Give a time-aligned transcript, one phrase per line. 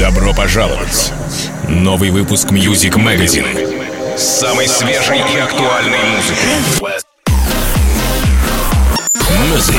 [0.00, 1.12] Добро пожаловать!
[1.68, 7.02] Новый выпуск Music Magazine с самой свежей и актуальной музыкой.
[9.44, 9.76] Music,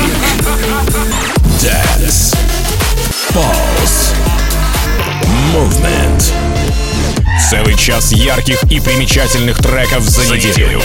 [1.60, 2.36] Dance,
[3.30, 4.14] Pulse,
[5.52, 6.32] Movement.
[7.50, 10.80] Целый час ярких и примечательных треков за неделю.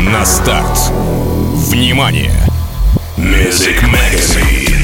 [0.00, 0.90] На старт.
[1.68, 2.34] Внимание!
[3.16, 4.77] Music Magazine.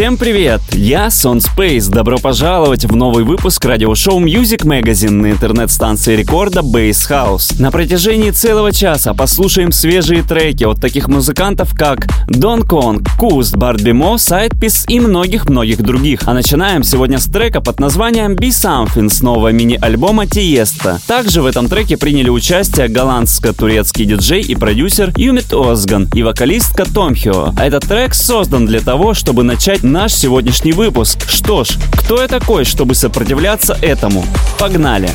[0.00, 0.62] Всем привет!
[0.72, 1.90] Я Сон Space.
[1.90, 7.60] Добро пожаловать в новый выпуск радиошоу Music Magazine на интернет-станции рекорда Bass House.
[7.60, 13.82] На протяжении целого часа послушаем свежие треки от таких музыкантов, как Don Kong, Куст, Барт
[13.82, 16.22] Бимо, Сайдпис и многих-многих других.
[16.24, 20.98] А начинаем сегодня с трека под названием Be Something с нового мини-альбома Тиеста.
[21.06, 27.52] Также в этом треке приняли участие голландско-турецкий диджей и продюсер Юмит Озган и вокалистка Томхио.
[27.58, 31.28] Этот трек создан для того, чтобы начать наш сегодняшний выпуск.
[31.28, 34.24] Что ж, кто я такой, чтобы сопротивляться этому?
[34.58, 35.10] Погнали!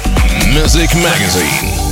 [0.53, 1.84] Music Magazine.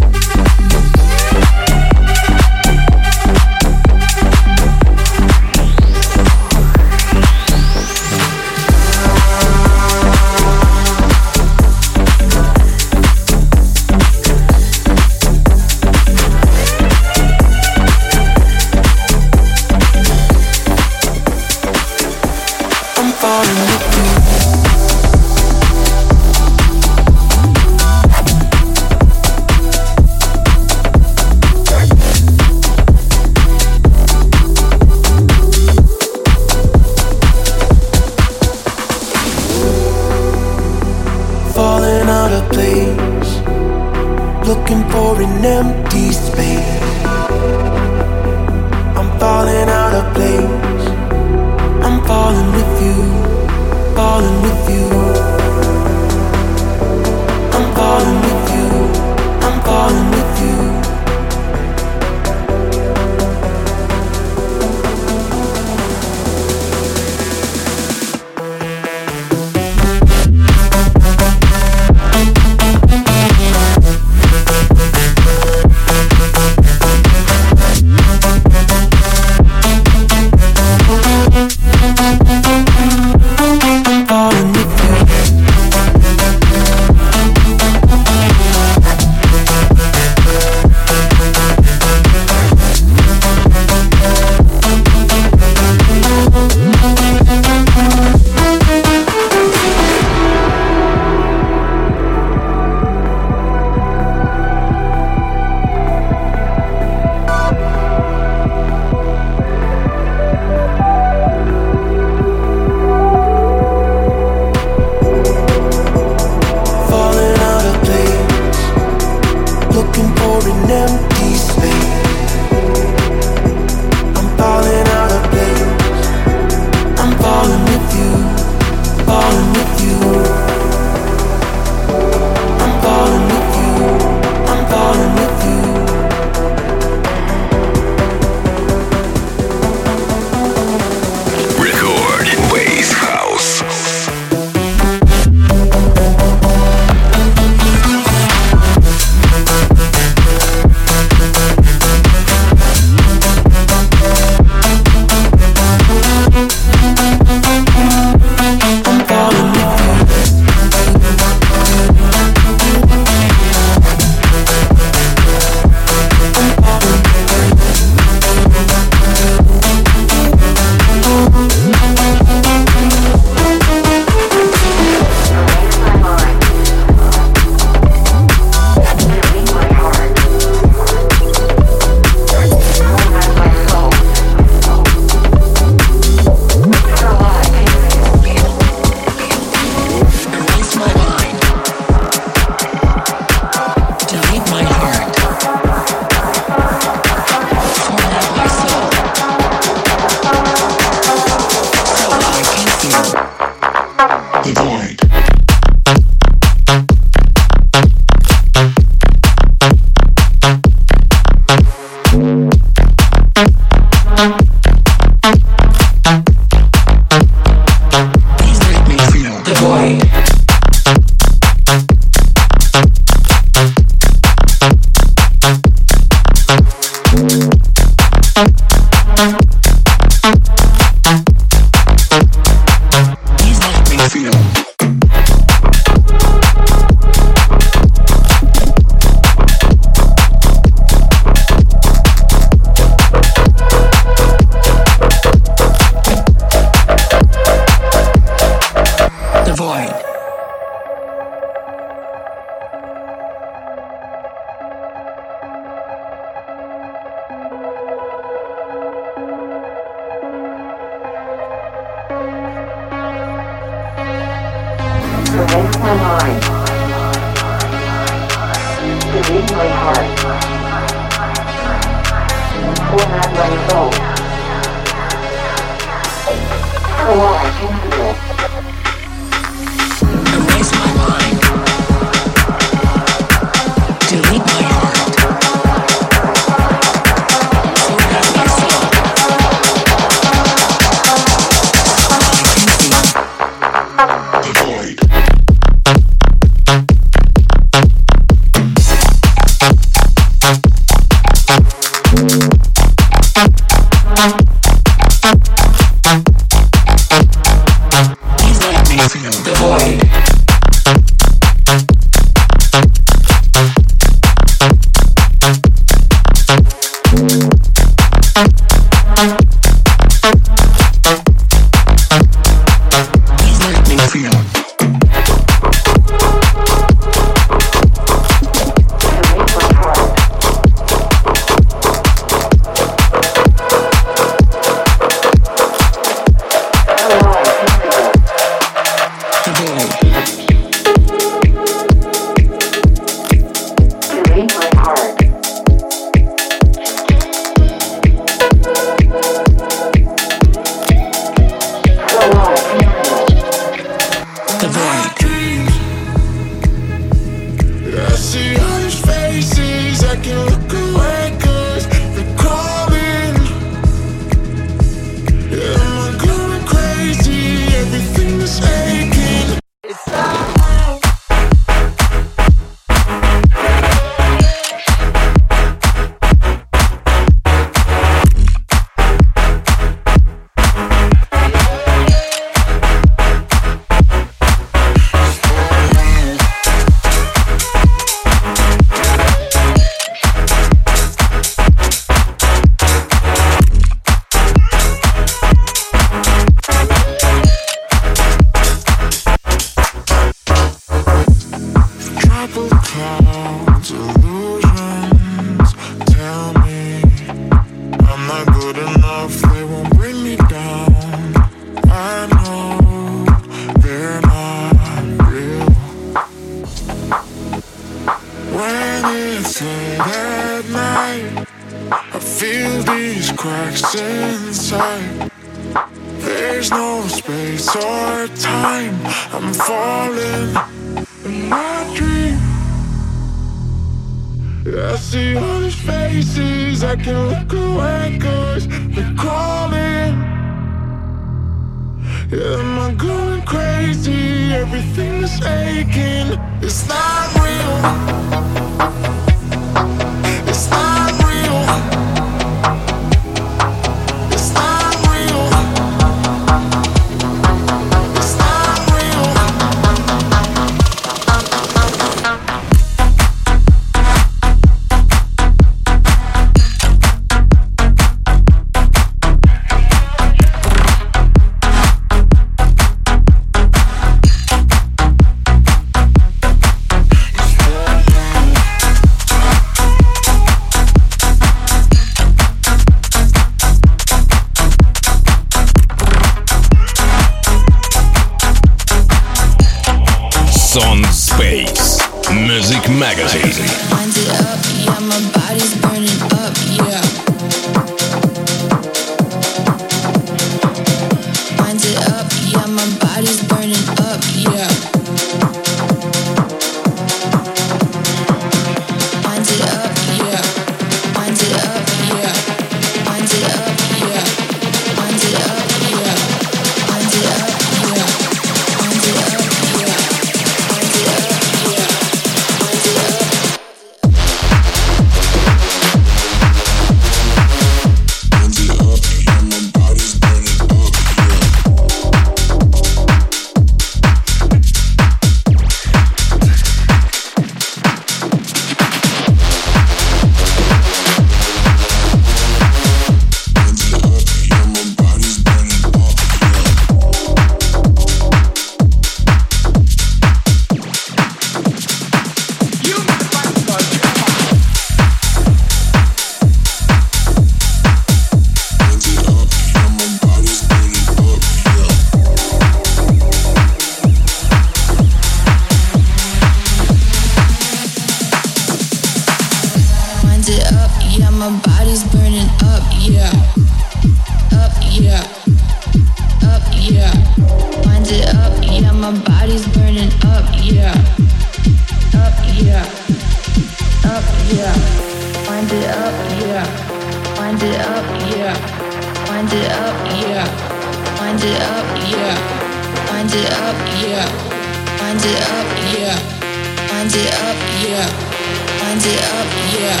[598.88, 600.00] Wind it up, yeah.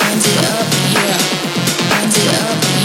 [0.00, 1.18] Wind it up, yeah.
[1.90, 2.77] Wind it up.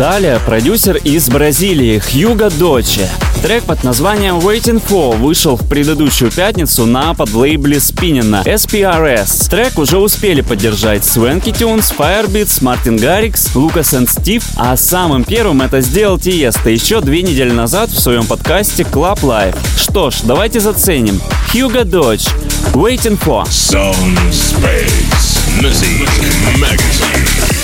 [0.00, 3.06] Далее продюсер из Бразилии Хьюго Дочи.
[3.42, 9.50] Трек под названием Waiting For вышел в предыдущую пятницу на подлейбле Спиннина SPRS.
[9.50, 15.60] Трек уже успели поддержать Swanky Tunes, Firebeats, Мартин Гаррикс, Лукас и Стив, а самым первым
[15.60, 19.58] это сделал Тиеста еще две недели назад в своем подкасте Club Life.
[19.78, 21.20] Что ж, давайте заценим.
[21.52, 22.26] Hugo Dodge,
[22.72, 23.44] Waiting For.
[23.44, 26.08] Sound Space Music
[26.58, 27.59] Magazine.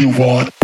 [0.00, 0.63] you want.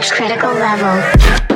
[0.00, 1.49] reach critical level.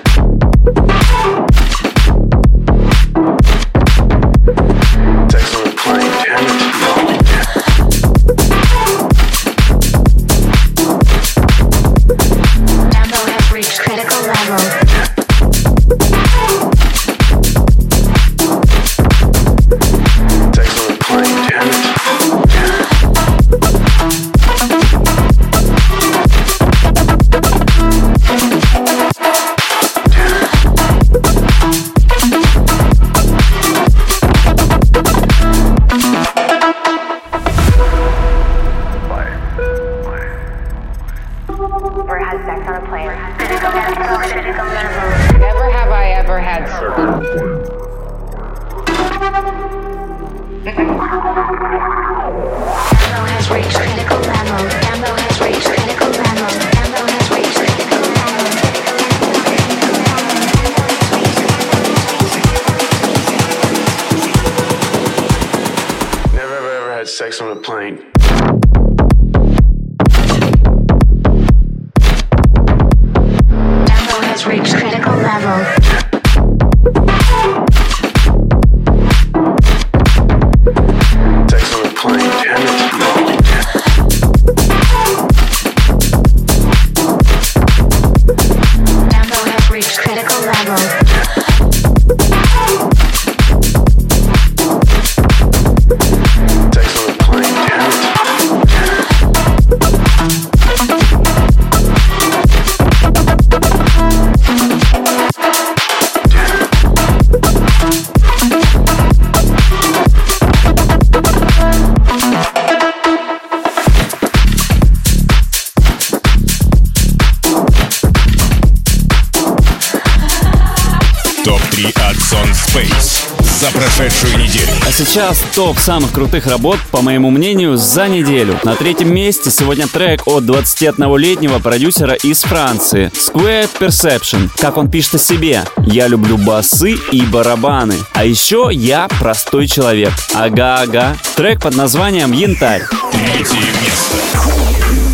[123.65, 124.69] За прошедшую неделю.
[124.87, 128.59] А сейчас топ самых крутых работ, по моему мнению, за неделю.
[128.63, 134.51] На третьем месте сегодня трек от 21-летнего продюсера из Франции Square Perception.
[134.59, 135.65] Как он пишет о себе.
[135.79, 137.97] Я люблю басы и барабаны.
[138.13, 140.13] А еще я простой человек.
[140.35, 141.17] Ага-ага.
[141.37, 142.83] Трек под названием «Янтарь».
[143.13, 145.14] Третье место.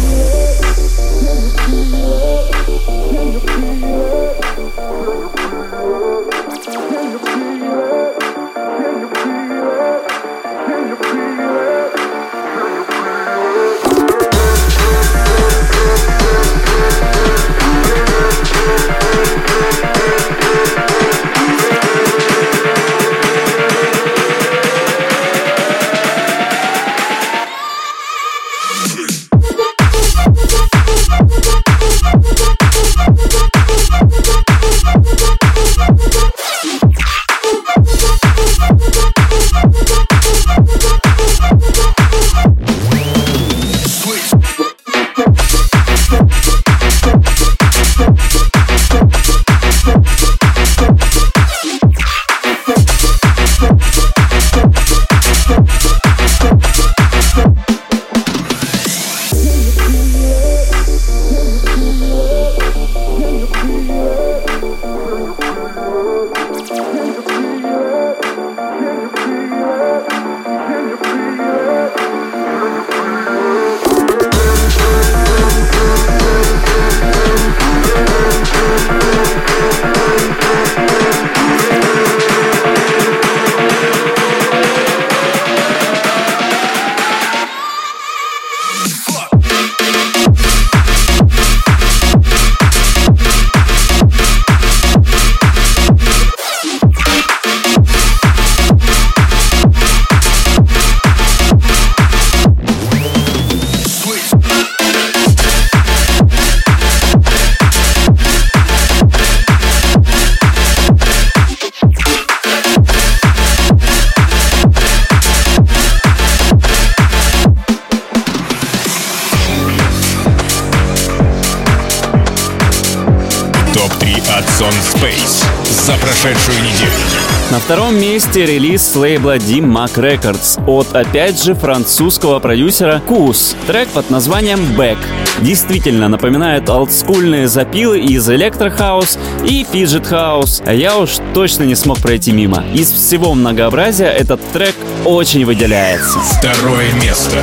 [127.71, 133.55] Втором месте релиз с лейбла Dim Mak Records от, опять же, французского продюсера Кус.
[133.69, 134.99] Трек под названием Back.
[135.41, 142.33] Действительно напоминает олдскульные запилы из электрохаус и фиджет-хаус, а я уж точно не смог пройти
[142.33, 142.65] мимо.
[142.75, 146.19] Из всего многообразия этот трек очень выделяется.
[146.19, 147.37] Второе место.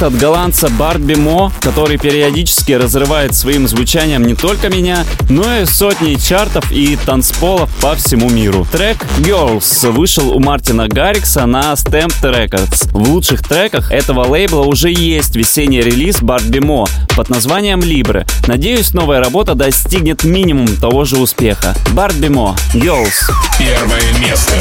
[0.00, 5.66] проект от голландца Барби Мо, который периодически разрывает своим звучанием не только меня, но и
[5.66, 8.66] сотни чартов и танцполов по всему миру.
[8.70, 12.90] Трек Girls вышел у Мартина Гаррикса на Stamp Records.
[12.92, 16.86] В лучших треках этого лейбла уже есть весенний релиз Барби Мо
[17.16, 18.26] под названием Libre.
[18.46, 21.74] Надеюсь, новая работа достигнет минимум того же успеха.
[21.92, 23.30] Барби Мо, Girls.
[23.58, 24.59] Первое место.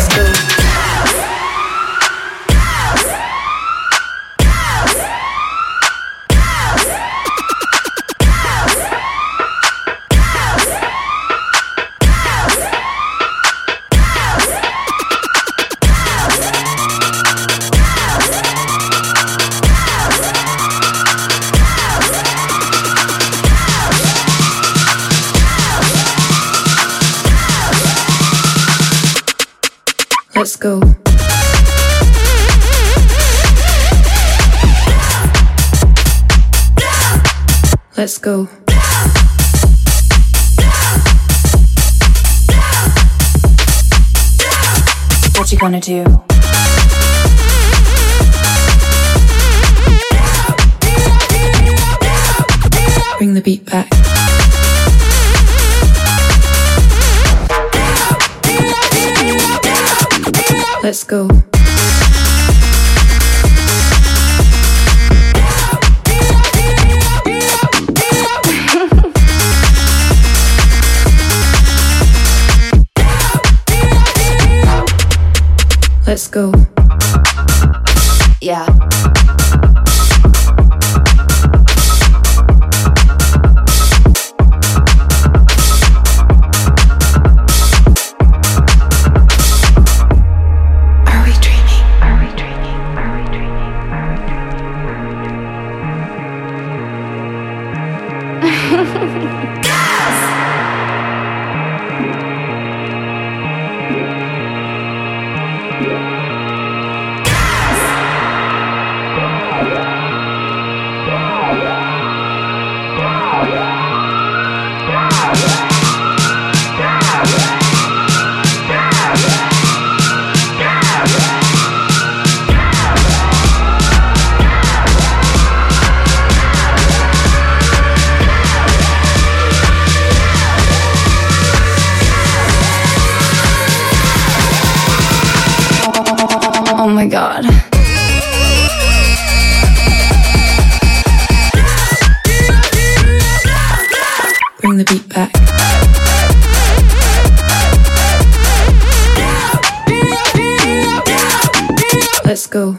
[152.50, 152.76] go.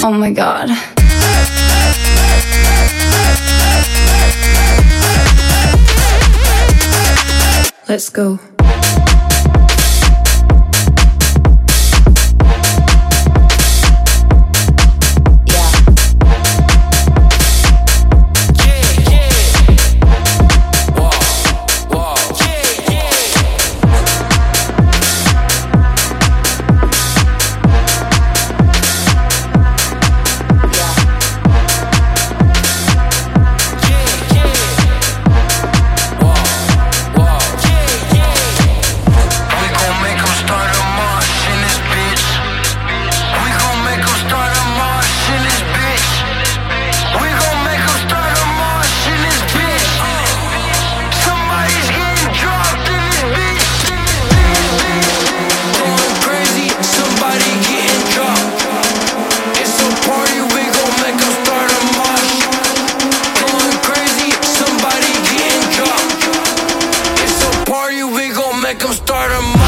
[0.00, 0.70] Oh my god.
[7.88, 8.57] Let's go.
[68.78, 69.67] come start a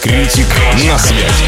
[0.00, 0.46] критик
[0.86, 1.44] на связи.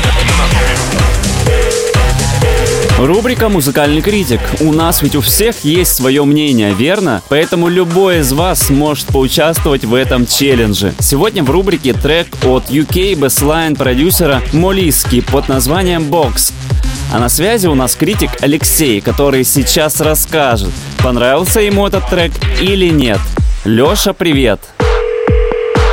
[2.99, 4.41] Рубрика «Музыкальный критик».
[4.61, 7.23] У нас ведь у всех есть свое мнение, верно?
[7.29, 10.95] Поэтому любой из вас может поучаствовать в этом челлендже.
[10.99, 16.53] Сегодня в рубрике трек от UK Bassline продюсера Молиски под названием «Box».
[17.13, 20.71] А на связи у нас критик Алексей, который сейчас расскажет,
[21.03, 23.19] понравился ему этот трек или нет.
[23.65, 24.61] Леша, привет!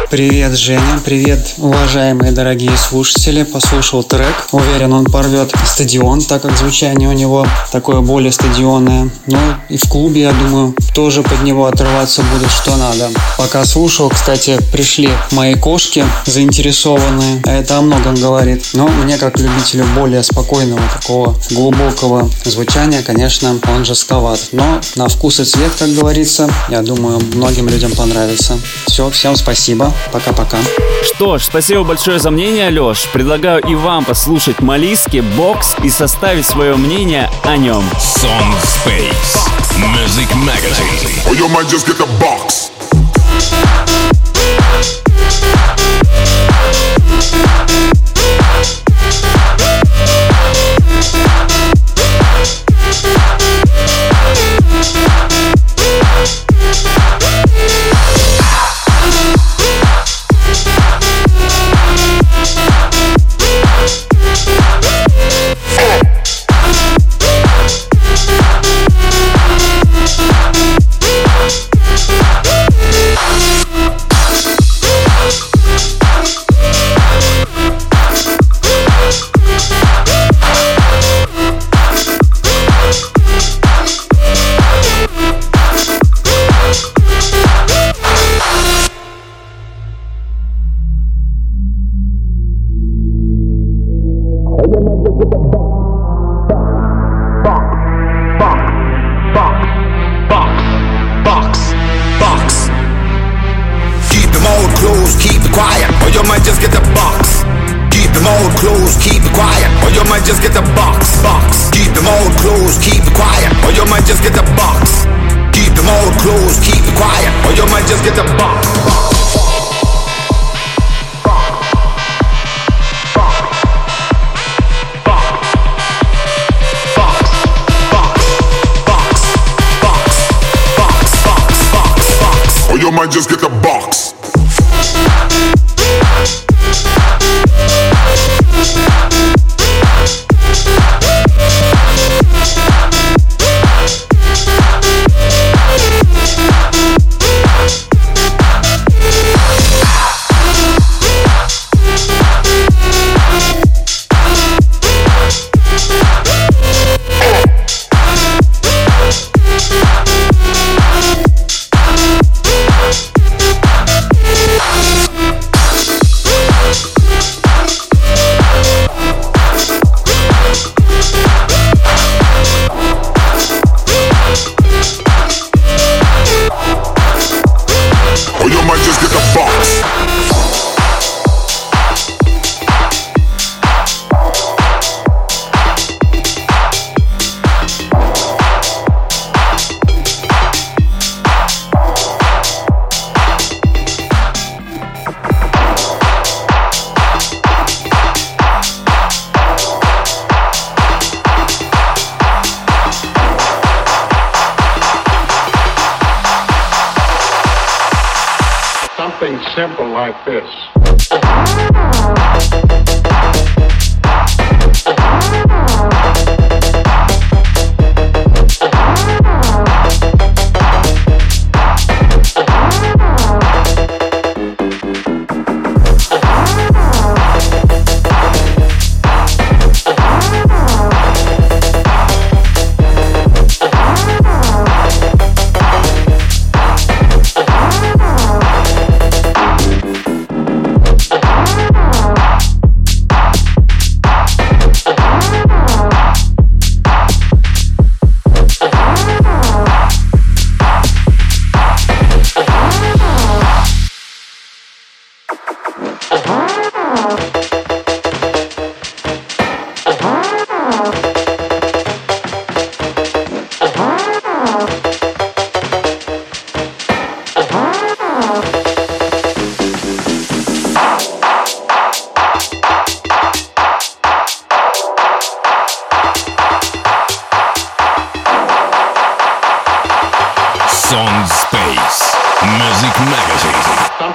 [0.10, 3.44] Привет, Женя, привет, уважаемые дорогие слушатели.
[3.44, 9.10] Послушал трек, уверен, он порвет стадион, так как звучание у него такое более стадионное.
[9.26, 9.38] Ну
[9.68, 13.10] и в клубе, я думаю, тоже под него отрываться будет что надо.
[13.38, 17.42] Пока слушал, кстати, пришли мои кошки заинтересованные.
[17.44, 18.64] А Это о многом говорит.
[18.72, 24.40] Но мне, как любителю более спокойного, такого глубокого звучания, конечно, он жестковат.
[24.54, 28.58] Но на вкус и цвет, как говорится, я думаю, многим людям понравится.
[28.88, 29.92] Все, всем спасибо.
[30.12, 30.58] Пока-пока.
[31.04, 33.08] Что ж, спасибо большое за мнение, Леш.
[33.14, 37.84] Предлагаю и вам послушать Малиски, Бокс и составить свое мнение о нем.
[38.00, 39.48] Сон Space.
[39.78, 41.28] Music Magazine.
[41.28, 42.72] Or you might just get the box.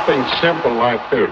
[0.05, 1.31] Something simple like this.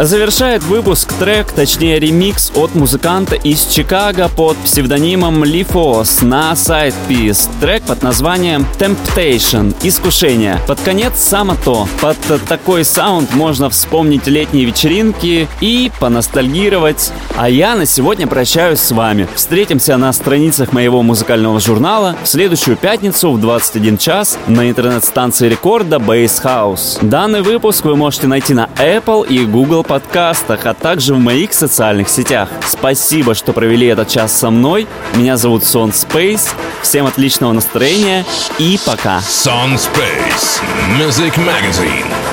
[0.00, 7.48] Завершает выпуск трек, точнее ремикс от музыканта из Чикаго под псевдонимом Лифос на Side Piece.
[7.60, 10.60] Трек под названием Temptation– Искушение.
[10.68, 11.88] Под конец само то.
[12.00, 12.16] Под
[12.48, 17.12] такой саунд можно вспомнить летние вечеринки и поностальгировать.
[17.36, 19.26] А я на сегодня прощаюсь с вами.
[19.34, 25.96] Встретимся на страницах моего музыкального журнала в следующую пятницу в 21 час на интернет-станции рекорда
[25.96, 26.98] Base House.
[27.02, 32.08] Данный выпуск вы можете найти на Apple и Google подкастах, а также в моих социальных
[32.08, 32.48] сетях.
[32.64, 34.86] Спасибо, что провели этот час со мной.
[35.14, 36.50] Меня зовут Сон Space.
[36.82, 38.24] Всем отличного настроения
[38.58, 39.18] и пока.
[39.18, 40.62] Sun Space
[40.98, 42.27] Music Magazine.